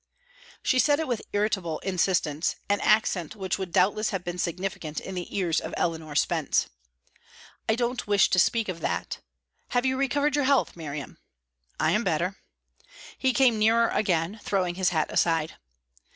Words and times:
She 0.63 0.79
said 0.79 0.99
it 0.99 1.07
with 1.07 1.21
irritable 1.31 1.77
insistence 1.81 2.55
an 2.67 2.79
accent 2.79 3.35
which 3.35 3.59
would 3.59 3.71
doubtless 3.71 4.09
have 4.09 4.23
been 4.23 4.39
significant 4.39 4.99
in 4.99 5.13
the 5.13 5.37
ears 5.37 5.59
of 5.59 5.75
Eleanor 5.77 6.15
Spence. 6.15 6.67
"I 7.69 7.75
don't 7.75 8.07
wish 8.07 8.27
to 8.31 8.39
speak 8.39 8.67
of 8.67 8.79
that. 8.79 9.19
Have 9.67 9.85
you 9.85 9.97
recovered 9.97 10.35
your 10.35 10.45
health, 10.45 10.75
Miriam?" 10.75 11.19
"I 11.79 11.91
am 11.91 12.03
better." 12.03 12.37
He 13.15 13.31
came 13.31 13.59
nearer 13.59 13.89
again, 13.89 14.39
throwing 14.41 14.73
his 14.73 14.89
hat 14.89 15.11
aside. 15.11 15.53